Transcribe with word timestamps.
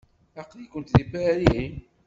Aql-ikent 0.41 0.93
deg 0.95 1.05
Paris? 1.11 1.75